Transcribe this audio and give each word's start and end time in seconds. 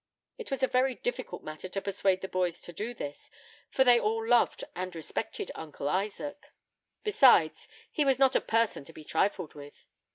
It 0.39 0.49
was 0.49 0.63
a 0.63 0.67
very 0.67 0.95
difficult 0.95 1.43
matter 1.43 1.69
to 1.69 1.79
persuade 1.79 2.21
the 2.21 2.27
boys 2.27 2.59
to 2.61 2.73
do 2.73 2.95
this, 2.95 3.29
for 3.69 3.83
they 3.83 3.99
all 3.99 4.27
loved 4.27 4.63
and 4.75 4.95
respected 4.95 5.51
Uncle 5.53 5.87
Isaac; 5.87 6.47
besides, 7.03 7.67
he 7.91 8.03
was 8.03 8.17
not 8.17 8.35
a 8.35 8.41
person 8.41 8.83
to 8.85 8.93
be 8.93 9.03
trifled 9.03 9.53
with. 9.53 9.85